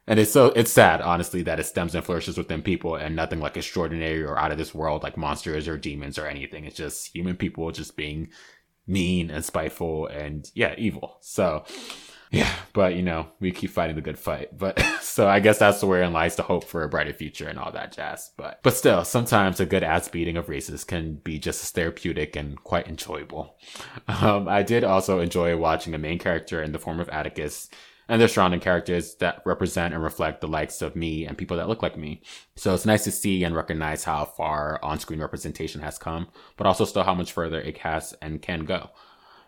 and 0.06 0.20
it's 0.20 0.32
so, 0.32 0.48
it's 0.48 0.72
sad, 0.72 1.02
honestly, 1.02 1.42
that 1.42 1.60
it 1.60 1.66
stems 1.66 1.96
and 1.96 2.06
flourishes 2.06 2.38
within 2.38 2.62
people 2.62 2.96
and 2.96 3.16
nothing 3.16 3.40
like 3.40 3.58
extraordinary 3.58 4.24
or 4.24 4.38
out 4.38 4.52
of 4.52 4.60
this 4.60 4.76
world 4.76 5.02
like 5.02 5.18
monsters 5.18 5.68
or 5.68 5.78
demons 5.78 6.20
or 6.20 6.28
anything. 6.28 6.66
It's 6.66 6.78
just 6.78 7.14
human 7.14 7.36
people 7.36 7.72
just 7.72 7.98
being 7.98 8.30
mean 8.86 9.32
and 9.32 9.44
spiteful 9.44 10.06
and 10.06 10.50
yeah, 10.54 10.76
evil. 10.78 11.18
So, 11.22 11.66
yeah, 12.32 12.54
but 12.74 12.96
you 12.96 13.02
know, 13.02 13.28
we 13.40 13.52
keep 13.52 13.72
fighting 13.72 13.96
the 13.96 14.02
good 14.02 14.20
fight. 14.20 14.58
But 14.58 14.80
so 15.02 15.28
I 15.28 15.40
guess 15.40 15.60
that's 15.60 15.84
wherein 15.84 16.14
lies 16.14 16.36
the 16.36 16.44
hope 16.44 16.64
for 16.64 16.84
a 16.84 16.90
brighter 16.90 17.14
future 17.14 17.48
and 17.48 17.58
all 17.58 17.72
that 17.72 17.94
jazz. 17.94 18.32
But 18.38 18.60
but 18.64 18.76
still, 18.76 19.06
sometimes 19.06 19.60
a 19.60 19.66
good 19.66 19.84
ass 19.84 20.08
beating 20.08 20.38
of 20.38 20.50
races 20.50 20.84
can 20.84 21.16
be 21.16 21.40
just 21.40 21.64
as 21.64 21.72
therapeutic 21.72 22.36
and 22.36 22.62
quite 22.64 22.88
enjoyable. 22.88 23.56
Um, 24.08 24.48
I 24.48 24.64
did 24.64 24.84
also 24.84 25.20
enjoy 25.20 25.58
watching 25.58 25.94
a 25.94 26.00
main 26.00 26.20
character 26.20 26.62
in 26.62 26.72
the 26.72 26.80
form 26.80 27.00
of 27.00 27.10
Atticus 27.10 27.70
and 28.10 28.22
their 28.22 28.28
surrounding 28.28 28.60
characters 28.60 29.16
that 29.16 29.42
represent 29.46 29.94
and 29.94 30.02
reflect 30.02 30.42
the 30.42 30.48
likes 30.48 30.82
of 30.82 30.96
me 30.96 31.26
and 31.26 31.38
people 31.38 31.58
that 31.58 31.68
look 31.68 31.84
like 31.84 31.98
me. 31.98 32.22
So 32.56 32.74
it's 32.74 32.86
nice 32.86 33.04
to 33.04 33.12
see 33.12 33.44
and 33.44 33.56
recognize 33.56 34.06
how 34.06 34.26
far 34.26 34.80
on-screen 34.84 35.20
representation 35.20 35.82
has 35.82 35.98
come, 35.98 36.28
but 36.56 36.68
also 36.68 36.86
still 36.86 37.04
how 37.04 37.14
much 37.14 37.32
further 37.32 37.60
it 37.60 37.80
has 37.80 38.14
and 38.22 38.42
can 38.42 38.64
go. 38.64 38.92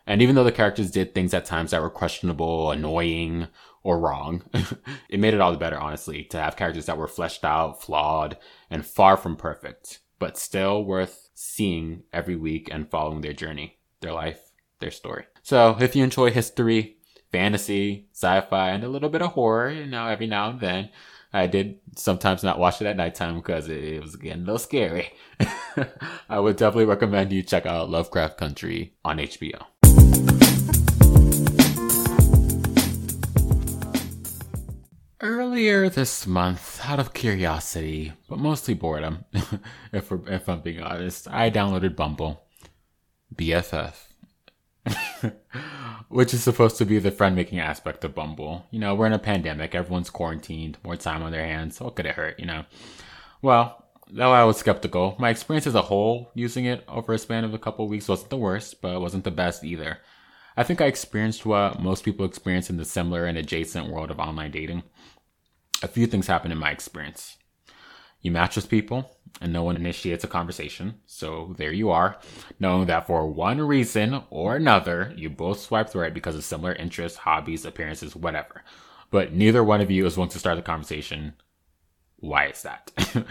And 0.10 0.24
even 0.24 0.34
though 0.34 0.44
the 0.44 0.52
characters 0.52 0.90
did 0.90 1.14
things 1.14 1.36
at 1.36 1.46
times 1.46 1.70
that 1.70 1.84
were 1.84 1.90
questionable, 1.92 2.72
annoying, 2.72 3.48
or 3.84 4.00
wrong, 4.00 4.44
it 5.10 5.20
made 5.20 5.36
it 5.36 5.40
all 5.40 5.52
the 5.52 5.58
better, 5.60 5.78
honestly, 5.78 6.24
to 6.24 6.40
have 6.40 6.56
characters 6.56 6.88
that 6.88 6.98
were 6.98 7.08
fleshed 7.08 7.46
out, 7.46 7.80
flawed, 7.80 8.36
and 8.72 8.88
far 8.88 9.16
from 9.16 9.36
perfect, 9.36 10.00
but 10.18 10.36
still 10.36 10.84
worth 10.84 11.30
seeing 11.36 12.02
every 12.12 12.36
week 12.36 12.70
and 12.72 12.90
following 12.90 13.22
their 13.22 13.34
journey, 13.34 13.78
their 14.02 14.12
life, 14.12 14.50
their 14.80 14.90
story. 14.90 15.26
So 15.44 15.78
if 15.80 15.96
you 15.96 16.04
enjoy 16.04 16.32
history, 16.32 16.98
fantasy, 17.32 18.08
sci-fi, 18.12 18.72
and 18.72 18.84
a 18.84 18.90
little 18.90 19.10
bit 19.10 19.22
of 19.22 19.34
horror, 19.34 19.70
you 19.70 19.86
know, 19.86 20.08
every 20.08 20.26
now 20.26 20.50
and 20.50 20.60
then, 20.60 20.90
I 21.32 21.46
did 21.46 21.82
sometimes 21.96 22.42
not 22.42 22.58
watch 22.58 22.82
it 22.82 22.88
at 22.88 22.98
nighttime 22.98 23.36
because 23.36 23.70
it, 23.70 24.02
was 24.02 24.16
getting 24.16 24.42
a 24.42 24.46
little 24.46 24.58
scary. 24.58 25.12
I 26.30 26.40
would 26.40 26.58
definitely 26.58 26.86
recommend 26.86 27.32
you 27.32 27.44
check 27.44 27.68
out 27.68 27.92
Lovecraft 27.92 28.40
Country 28.40 28.96
on 29.06 29.20
HBO. 29.20 29.68
Earlier 35.30 35.90
this 35.90 36.26
month, 36.26 36.82
out 36.84 37.00
of 37.00 37.14
curiosity, 37.14 38.14
but 38.28 38.40
mostly 38.40 38.74
boredom, 38.74 39.26
if, 39.94 40.12
if 40.12 40.50
I'm 40.50 40.62
being 40.62 40.82
honest, 40.82 41.28
I 41.28 41.52
downloaded 41.52 41.96
Bumble. 41.96 42.42
BFF. 43.36 43.94
Which 46.10 46.34
is 46.34 46.42
supposed 46.42 46.78
to 46.78 46.86
be 46.86 46.98
the 46.98 47.12
friend 47.12 47.36
making 47.36 47.60
aspect 47.60 48.04
of 48.04 48.16
Bumble. 48.16 48.66
You 48.72 48.80
know, 48.80 48.96
we're 48.96 49.06
in 49.06 49.14
a 49.14 49.20
pandemic, 49.20 49.76
everyone's 49.76 50.10
quarantined, 50.10 50.80
more 50.84 50.96
time 50.96 51.22
on 51.22 51.32
their 51.32 51.46
hands, 51.46 51.80
what 51.80 51.96
could 51.96 52.08
it 52.08 52.16
hurt, 52.16 52.40
you 52.40 52.48
know? 52.48 52.66
Well, 53.44 53.86
though 54.10 54.32
I 54.32 54.46
was 54.46 54.58
skeptical, 54.58 55.16
my 55.20 55.30
experience 55.30 55.68
as 55.68 55.76
a 55.76 55.84
whole 55.84 56.32
using 56.34 56.66
it 56.66 56.84
over 56.88 57.14
a 57.14 57.20
span 57.20 57.44
of 57.44 57.54
a 57.54 57.60
couple 57.60 57.86
of 57.86 57.92
weeks 57.92 58.08
wasn't 58.08 58.32
the 58.32 58.38
worst, 58.38 58.82
but 58.82 58.96
it 58.96 59.00
wasn't 59.00 59.26
the 59.26 59.30
best 59.30 59.64
either. 59.64 60.00
I 60.58 60.64
think 60.64 60.82
I 60.82 60.86
experienced 60.86 61.46
what 61.46 61.80
most 61.80 62.04
people 62.04 62.26
experience 62.26 62.72
in 62.72 62.78
the 62.78 62.84
similar 62.84 63.26
and 63.26 63.38
adjacent 63.38 63.90
world 63.90 64.10
of 64.10 64.20
online 64.20 64.50
dating. 64.50 64.82
A 65.82 65.88
few 65.88 66.08
things 66.08 66.28
happen 66.28 66.52
in 66.52 66.58
my 66.58 66.72
experience. 66.72 67.38
You 68.22 68.32
match 68.32 68.56
with 68.56 68.70
people 68.70 69.18
and 69.40 69.54
no 69.54 69.64
one 69.64 69.78
initiates 69.78 70.24
a 70.24 70.28
conversation. 70.28 70.96
So 71.06 71.56
there 71.58 71.72
you 71.72 71.90
are, 71.90 72.18
knowing 72.60 72.88
that 72.88 73.08
for 73.08 73.28
one 73.28 73.62
reason 73.62 74.24
or 74.30 74.56
another, 74.56 75.14
you 75.16 75.30
both 75.30 75.62
swiped 75.62 75.96
right 75.96 76.14
because 76.14 76.36
of 76.36 76.44
similar 76.44 76.74
interests, 76.74 77.20
hobbies, 77.20 77.66
appearances, 77.66 78.16
whatever. 78.16 78.64
But 79.12 79.34
neither 79.34 79.64
one 79.64 79.82
of 79.82 79.90
you 79.90 80.06
is 80.06 80.18
willing 80.18 80.32
to 80.32 80.40
start 80.40 80.58
the 80.58 80.62
conversation. 80.62 81.34
Why 82.18 82.48
is 82.48 82.62
that? 82.64 82.92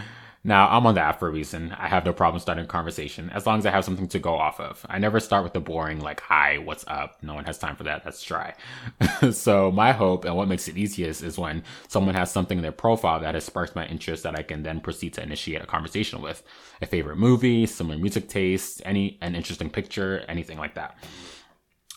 Now, 0.44 0.68
I'm 0.68 0.86
on 0.86 0.94
the 0.94 1.00
app 1.00 1.18
for 1.18 1.28
a 1.28 1.32
reason. 1.32 1.72
I 1.78 1.88
have 1.88 2.04
no 2.04 2.12
problem 2.12 2.40
starting 2.40 2.64
a 2.64 2.68
conversation 2.68 3.28
as 3.30 3.44
long 3.44 3.58
as 3.58 3.66
I 3.66 3.70
have 3.70 3.84
something 3.84 4.08
to 4.08 4.18
go 4.18 4.36
off 4.36 4.60
of. 4.60 4.86
I 4.88 4.98
never 4.98 5.18
start 5.18 5.42
with 5.42 5.52
the 5.52 5.60
boring, 5.60 6.00
like, 6.00 6.20
hi, 6.20 6.58
what's 6.58 6.84
up? 6.86 7.18
No 7.22 7.34
one 7.34 7.44
has 7.44 7.58
time 7.58 7.74
for 7.74 7.84
that. 7.84 8.04
That's 8.04 8.22
dry. 8.22 8.54
so, 9.32 9.72
my 9.72 9.92
hope 9.92 10.24
and 10.24 10.36
what 10.36 10.48
makes 10.48 10.68
it 10.68 10.76
easiest 10.76 11.22
is 11.22 11.38
when 11.38 11.64
someone 11.88 12.14
has 12.14 12.30
something 12.30 12.58
in 12.58 12.62
their 12.62 12.72
profile 12.72 13.20
that 13.20 13.34
has 13.34 13.44
sparked 13.44 13.74
my 13.74 13.86
interest 13.86 14.22
that 14.22 14.38
I 14.38 14.42
can 14.42 14.62
then 14.62 14.80
proceed 14.80 15.14
to 15.14 15.22
initiate 15.22 15.62
a 15.62 15.66
conversation 15.66 16.22
with. 16.22 16.42
A 16.80 16.86
favorite 16.86 17.16
movie, 17.16 17.66
similar 17.66 17.98
music 17.98 18.28
taste, 18.28 18.80
any, 18.84 19.18
an 19.20 19.34
interesting 19.34 19.70
picture, 19.70 20.24
anything 20.28 20.58
like 20.58 20.74
that. 20.74 20.96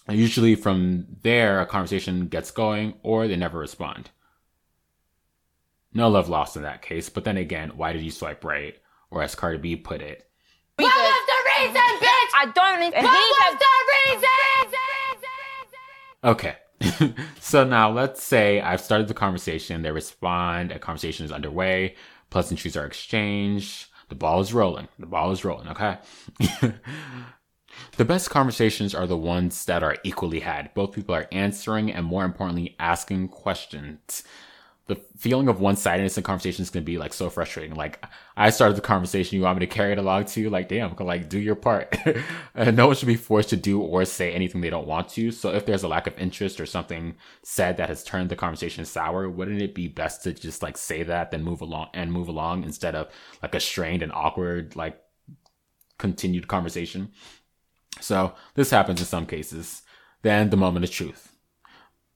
Usually 0.09 0.55
from 0.55 1.05
there, 1.21 1.61
a 1.61 1.65
conversation 1.65 2.27
gets 2.27 2.49
going 2.49 2.95
or 3.03 3.27
they 3.27 3.35
never 3.35 3.59
respond. 3.59 4.09
No 5.93 6.09
love 6.09 6.29
lost 6.29 6.55
in 6.55 6.63
that 6.63 6.81
case, 6.81 7.09
but 7.09 7.23
then 7.23 7.37
again, 7.37 7.71
why 7.75 7.93
did 7.93 8.01
you 8.01 8.11
swipe 8.11 8.43
right? 8.45 8.75
Or 9.09 9.21
as 9.21 9.35
Cardi 9.35 9.57
B 9.57 9.75
put 9.75 10.01
it, 10.01 10.29
What 10.77 10.85
was 10.85 11.25
the 11.27 11.67
reason, 11.67 11.81
bitch? 11.99 12.31
I 12.35 12.51
don't 12.55 12.81
even. 12.83 13.03
What 13.03 13.51
was 13.51 13.59
the 13.59 13.65
reason? 14.11 14.41
Okay. 16.23 16.55
so 17.39 17.63
now 17.63 17.91
let's 17.91 18.23
say 18.23 18.61
I've 18.61 18.81
started 18.81 19.07
the 19.07 19.13
conversation, 19.13 19.81
they 19.81 19.91
respond, 19.91 20.71
a 20.71 20.79
conversation 20.79 21.25
is 21.25 21.31
underway, 21.31 21.95
pleasantries 22.29 22.77
are 22.77 22.85
exchanged, 22.85 23.87
the 24.09 24.15
ball 24.15 24.41
is 24.41 24.53
rolling. 24.53 24.87
The 24.99 25.05
ball 25.05 25.31
is 25.31 25.45
rolling, 25.45 25.67
okay? 25.69 25.97
the 27.97 28.05
best 28.05 28.29
conversations 28.29 28.93
are 28.93 29.07
the 29.07 29.17
ones 29.17 29.65
that 29.65 29.83
are 29.83 29.97
equally 30.03 30.41
had. 30.41 30.73
Both 30.73 30.93
people 30.93 31.15
are 31.15 31.27
answering 31.31 31.91
and 31.91 32.05
more 32.05 32.25
importantly, 32.25 32.75
asking 32.79 33.29
questions 33.29 34.23
the 34.91 35.01
feeling 35.15 35.47
of 35.47 35.61
one-sidedness 35.61 36.17
in 36.17 36.23
conversation 36.23 36.63
is 36.63 36.69
going 36.69 36.83
to 36.83 36.91
be 36.91 36.97
like 36.97 37.13
so 37.13 37.29
frustrating. 37.29 37.75
Like 37.75 38.03
I 38.35 38.49
started 38.49 38.75
the 38.75 38.81
conversation, 38.81 39.37
you 39.37 39.43
want 39.43 39.57
me 39.57 39.65
to 39.65 39.73
carry 39.73 39.93
it 39.93 39.97
along 39.97 40.25
too? 40.25 40.49
Like, 40.49 40.67
damn, 40.67 40.93
like 40.97 41.29
do 41.29 41.39
your 41.39 41.55
part. 41.55 41.95
no 42.55 42.87
one 42.87 42.95
should 42.97 43.07
be 43.07 43.15
forced 43.15 43.47
to 43.51 43.55
do 43.55 43.79
or 43.79 44.03
say 44.03 44.33
anything 44.33 44.59
they 44.59 44.69
don't 44.69 44.87
want 44.87 45.07
to. 45.11 45.31
So 45.31 45.53
if 45.53 45.65
there's 45.65 45.83
a 45.83 45.87
lack 45.87 46.07
of 46.07 46.19
interest 46.19 46.59
or 46.59 46.65
something 46.65 47.15
said 47.41 47.77
that 47.77 47.87
has 47.87 48.03
turned 48.03 48.27
the 48.27 48.35
conversation 48.35 48.83
sour, 48.83 49.29
wouldn't 49.29 49.61
it 49.61 49.73
be 49.73 49.87
best 49.87 50.23
to 50.23 50.33
just 50.33 50.61
like 50.61 50.77
say 50.77 51.03
that, 51.03 51.31
then 51.31 51.41
move 51.41 51.61
along 51.61 51.87
and 51.93 52.11
move 52.11 52.27
along 52.27 52.65
instead 52.65 52.93
of 52.93 53.09
like 53.41 53.55
a 53.55 53.61
strained 53.61 54.03
and 54.03 54.11
awkward, 54.11 54.75
like 54.75 54.99
continued 55.99 56.49
conversation? 56.49 57.13
So 58.01 58.33
this 58.55 58.71
happens 58.71 58.99
in 58.99 59.05
some 59.05 59.25
cases. 59.25 59.83
Then 60.21 60.49
the 60.49 60.57
moment 60.57 60.83
of 60.83 60.91
truth 60.91 61.30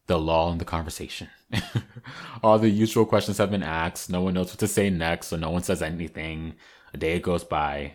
the 0.08 0.20
lull 0.20 0.52
in 0.52 0.58
the 0.58 0.66
conversation. 0.66 1.30
All 2.44 2.60
the 2.60 2.70
usual 2.70 3.06
questions 3.06 3.38
have 3.38 3.52
been 3.52 3.64
asked. 3.64 4.10
No 4.10 4.22
one 4.22 4.34
knows 4.34 4.50
what 4.50 4.60
to 4.60 4.68
say 4.68 4.90
next, 4.90 5.28
so 5.28 5.38
no 5.38 5.50
one 5.50 5.64
says 5.64 5.82
anything. 5.82 6.56
A 6.94 6.98
day 6.98 7.20
goes 7.20 7.44
by. 7.44 7.94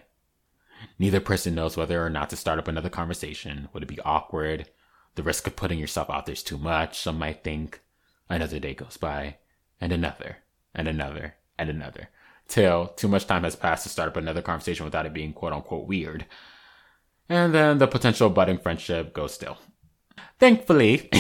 Neither 0.99 1.21
person 1.21 1.55
knows 1.55 1.77
whether 1.77 2.05
or 2.05 2.11
not 2.11 2.31
to 2.31 2.37
start 2.37 2.59
up 2.59 2.69
another 2.69 2.89
conversation. 2.89 3.69
Would 3.73 3.83
it 3.85 3.89
be 3.89 4.01
awkward? 4.01 4.69
The 5.15 5.23
risk 5.23 5.47
of 5.47 5.57
putting 5.57 5.79
yourself 5.79 6.09
out 6.11 6.27
there's 6.27 6.43
too 6.43 6.59
much, 6.59 7.01
some 7.01 7.19
might 7.19 7.45
think. 7.45 7.81
Another 8.29 8.59
day 8.59 8.75
goes 8.75 8.97
by, 8.97 9.37
and 9.81 9.93
another, 9.93 10.39
and 10.75 10.89
another, 10.89 11.35
and 11.59 11.69
another. 11.69 12.09
Till 12.49 12.89
too 12.89 13.09
much 13.09 13.27
time 13.27 13.45
has 13.45 13.57
passed 13.57 13.85
to 13.85 13.89
start 13.89 14.09
up 14.09 14.17
another 14.17 14.43
conversation 14.43 14.85
without 14.85 15.07
it 15.07 15.15
being 15.15 15.33
quote 15.33 15.53
unquote 15.53 15.87
weird. 15.87 16.27
And 17.29 17.55
then 17.55 17.79
the 17.79 17.87
potential 17.87 18.29
budding 18.29 18.59
friendship 18.59 19.13
goes 19.13 19.35
still. 19.35 19.59
Thankfully, 20.39 21.11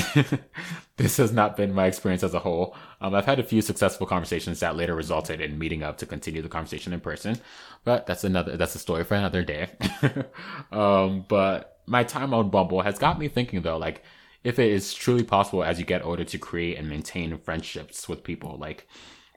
this 0.96 1.18
has 1.18 1.32
not 1.32 1.56
been 1.56 1.72
my 1.72 1.86
experience 1.86 2.22
as 2.22 2.34
a 2.34 2.38
whole. 2.38 2.74
Um, 3.00 3.14
I've 3.14 3.26
had 3.26 3.38
a 3.38 3.44
few 3.44 3.62
successful 3.62 4.06
conversations 4.06 4.60
that 4.60 4.76
later 4.76 4.94
resulted 4.94 5.40
in 5.40 5.58
meeting 5.58 5.82
up 5.82 5.98
to 5.98 6.06
continue 6.06 6.42
the 6.42 6.48
conversation 6.48 6.92
in 6.92 7.00
person, 7.00 7.38
but 7.84 8.06
that's 8.06 8.24
another, 8.24 8.56
that's 8.56 8.74
a 8.74 8.78
story 8.78 9.04
for 9.04 9.14
another 9.14 9.42
day. 9.42 9.68
um, 10.72 11.24
but 11.28 11.80
my 11.86 12.04
time 12.04 12.32
on 12.32 12.50
Bumble 12.50 12.82
has 12.82 12.98
got 12.98 13.18
me 13.18 13.28
thinking 13.28 13.62
though, 13.62 13.78
like, 13.78 14.02
if 14.42 14.58
it 14.58 14.70
is 14.70 14.94
truly 14.94 15.22
possible 15.22 15.62
as 15.62 15.78
you 15.78 15.84
get 15.84 16.04
older 16.04 16.24
to 16.24 16.38
create 16.38 16.78
and 16.78 16.88
maintain 16.88 17.36
friendships 17.38 18.08
with 18.08 18.24
people, 18.24 18.56
like, 18.58 18.88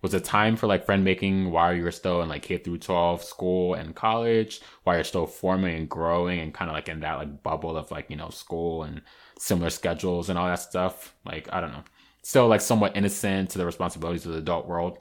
was 0.03 0.13
it 0.13 0.25
time 0.25 0.57
for 0.57 0.67
like 0.67 0.85
friend 0.85 1.03
making 1.03 1.49
while 1.49 1.73
you 1.73 1.81
were 1.83 1.91
still 1.91 2.21
in 2.21 2.29
like 2.29 2.43
K 2.43 2.57
through 2.57 2.79
12 2.79 3.23
school 3.23 3.73
and 3.73 3.95
college, 3.95 4.61
while 4.83 4.97
you're 4.97 5.03
still 5.05 5.25
forming 5.25 5.75
and 5.77 5.89
growing 5.89 6.39
and 6.41 6.53
kind 6.53 6.69
of 6.69 6.75
like 6.75 6.89
in 6.89 6.99
that 6.99 7.17
like 7.17 7.41
bubble 7.41 7.77
of 7.77 7.89
like, 7.89 8.09
you 8.09 8.17
know, 8.17 8.29
school 8.29 8.83
and 8.83 9.01
similar 9.37 9.69
schedules 9.69 10.29
and 10.29 10.37
all 10.37 10.47
that 10.47 10.59
stuff. 10.59 11.15
Like, 11.25 11.49
I 11.51 11.61
don't 11.61 11.71
know. 11.71 11.83
Still 12.21 12.47
like 12.47 12.61
somewhat 12.61 12.95
innocent 12.95 13.49
to 13.51 13.57
the 13.57 13.65
responsibilities 13.65 14.25
of 14.25 14.33
the 14.33 14.39
adult 14.39 14.67
world. 14.67 14.99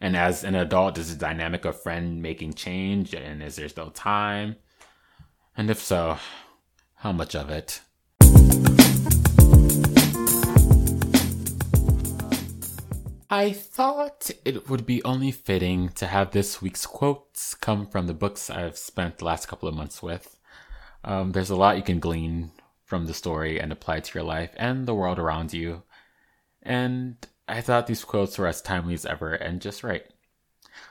And 0.00 0.16
as 0.16 0.44
an 0.44 0.54
adult, 0.54 0.94
does 0.94 1.14
the 1.14 1.18
dynamic 1.18 1.64
of 1.64 1.80
friend 1.80 2.22
making 2.22 2.54
change? 2.54 3.14
And 3.14 3.42
is 3.42 3.56
there 3.56 3.68
still 3.68 3.90
time? 3.90 4.56
And 5.56 5.70
if 5.70 5.78
so, 5.78 6.18
how 6.96 7.12
much 7.12 7.34
of 7.34 7.50
it? 7.50 7.82
I 13.32 13.52
thought 13.52 14.30
it 14.44 14.68
would 14.68 14.84
be 14.84 15.04
only 15.04 15.30
fitting 15.30 15.90
to 15.90 16.08
have 16.08 16.32
this 16.32 16.60
week's 16.60 16.84
quotes 16.84 17.54
come 17.54 17.86
from 17.86 18.08
the 18.08 18.14
books 18.14 18.50
I've 18.50 18.76
spent 18.76 19.18
the 19.18 19.24
last 19.24 19.46
couple 19.46 19.68
of 19.68 19.74
months 19.76 20.02
with. 20.02 20.36
Um, 21.04 21.30
there's 21.30 21.50
a 21.50 21.56
lot 21.56 21.76
you 21.76 21.84
can 21.84 22.00
glean 22.00 22.50
from 22.90 23.06
the 23.06 23.14
story 23.14 23.60
and 23.60 23.70
apply 23.70 24.00
to 24.00 24.18
your 24.18 24.24
life 24.24 24.50
and 24.56 24.84
the 24.84 24.94
world 24.94 25.16
around 25.16 25.54
you. 25.54 25.84
And 26.60 27.16
I 27.48 27.60
thought 27.60 27.86
these 27.86 28.04
quotes 28.04 28.36
were 28.36 28.48
as 28.48 28.60
timely 28.60 28.94
as 28.94 29.06
ever 29.06 29.32
and 29.32 29.62
just 29.62 29.84
right. 29.84 30.02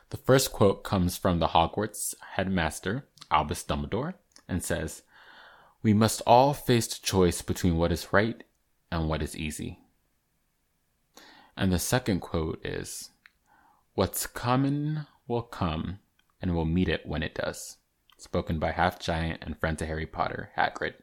The 0.10 0.18
first 0.18 0.53
quote 0.53 0.86
comes 0.86 1.18
from 1.18 1.39
the 1.39 1.50
Hogwarts 1.50 2.15
headmaster, 2.36 3.06
Albus 3.29 3.65
Dumbledore, 3.65 4.13
and 4.48 4.63
says, 4.63 5.03
We 5.84 5.94
must 5.94 6.22
all 6.25 6.53
face 6.53 6.88
the 6.88 7.06
choice 7.06 7.41
between 7.41 7.75
what 7.75 7.91
is 7.91 8.13
right 8.13 8.44
and 8.89 9.10
what 9.10 9.22
is 9.22 9.38
easy. 9.38 9.79
And 11.58 11.72
the 11.72 11.79
second 11.79 12.22
quote 12.22 12.65
is, 12.65 13.10
What's 13.94 14.25
coming 14.25 15.06
will 15.27 15.41
come, 15.41 16.00
and 16.41 16.56
we'll 16.56 16.63
meet 16.63 16.88
it 16.88 17.06
when 17.06 17.24
it 17.24 17.36
does. 17.36 17.75
Spoken 18.18 18.58
by 18.58 18.72
half 18.72 19.00
giant 19.00 19.44
and 19.44 19.60
friend 19.60 19.77
to 19.79 19.86
Harry 19.86 20.06
Potter, 20.06 20.51
Hagrid. 20.58 20.94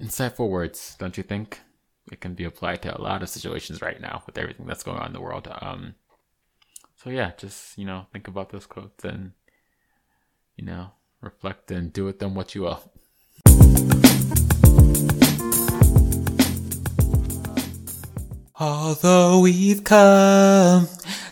Insightful 0.00 0.48
words, 0.48 0.96
don't 0.98 1.16
you 1.18 1.22
think? 1.22 1.60
It 2.10 2.20
can 2.20 2.32
be 2.34 2.44
applied 2.44 2.80
to 2.82 2.96
a 2.96 3.00
lot 3.00 3.22
of 3.22 3.28
situations 3.28 3.82
right 3.82 4.00
now 4.00 4.22
with 4.24 4.38
everything 4.38 4.66
that's 4.66 4.82
going 4.82 4.98
on 4.98 5.08
in 5.08 5.12
the 5.12 5.20
world. 5.20 5.46
Um, 5.60 5.94
so 6.96 7.10
yeah, 7.10 7.32
just 7.36 7.76
you 7.76 7.84
know, 7.84 8.06
think 8.10 8.26
about 8.26 8.48
those 8.48 8.64
quotes 8.64 9.04
and 9.04 9.32
you 10.56 10.64
know, 10.64 10.92
reflect 11.20 11.70
and 11.70 11.92
do 11.92 12.06
with 12.06 12.18
them 12.18 12.34
what 12.34 12.54
you 12.54 12.62
will. 12.62 12.82
Although 18.58 19.40
we've 19.40 19.84
come 19.84 20.88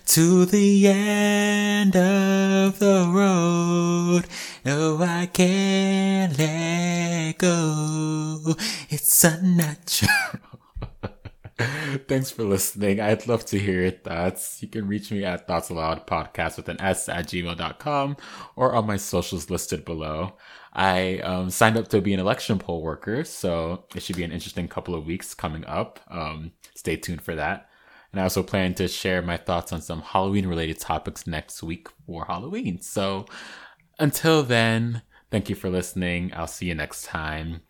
to 0.09 0.47
the 0.47 0.87
end 0.89 1.95
of 1.95 2.79
the 2.79 3.11
road, 3.13 4.25
no, 4.65 5.03
I 5.03 5.27
can't 5.27 6.39
let 6.39 7.37
go. 7.37 8.55
It's 8.89 9.23
unnatural. 9.23 10.11
Thanks 12.09 12.31
for 12.31 12.45
listening. 12.45 13.01
I'd 13.01 13.27
love 13.27 13.45
to 13.47 13.59
hear 13.59 13.83
your 13.83 13.91
thoughts. 13.91 14.63
You 14.63 14.69
can 14.69 14.89
reach 14.89 15.11
me 15.11 15.25
at 15.25 15.47
Thoughts 15.47 15.69
Aloud 15.69 16.07
Podcast 16.07 16.57
with 16.57 16.71
an 16.71 16.81
S 16.81 17.11
at 17.11 17.27
gmail.com 17.27 18.17
or 18.57 18.73
on 18.73 18.87
my 18.87 18.97
socials 18.97 19.51
listed 19.51 19.85
below. 19.85 20.37
I 20.73 21.19
um, 21.19 21.51
signed 21.51 21.77
up 21.77 21.89
to 21.89 22.01
be 22.01 22.15
an 22.15 22.21
election 22.21 22.59
poll 22.59 22.81
worker, 22.81 23.25
so 23.25 23.85
it 23.95 24.03
should 24.03 24.17
be 24.17 24.25
an 24.25 24.33
interesting 24.33 24.69
couple 24.69 24.95
of 24.95 25.05
weeks 25.05 25.35
coming 25.35 25.67
up. 25.67 26.01
Um, 26.11 26.53
stay 26.75 26.97
tuned 26.97 27.21
for 27.21 27.35
that. 27.35 27.68
And 28.13 28.21
I 28.21 28.25
also 28.25 28.43
plan 28.43 28.75
to 28.75 28.89
share 28.89 29.21
my 29.23 29.37
thoughts 29.37 29.73
on 29.73 29.83
some 29.83 30.01
Halloween 30.01 30.47
related 30.47 30.81
topics 30.81 31.27
next 31.27 31.63
week 31.63 31.89
for 32.07 32.25
Halloween. 32.25 32.81
So 32.81 33.27
until 33.99 34.43
then, 34.43 35.03
thank 35.31 35.51
you 35.51 35.55
for 35.55 35.69
listening. 35.69 36.33
I'll 36.35 36.47
see 36.47 36.67
you 36.67 36.75
next 36.75 37.05
time. 37.05 37.63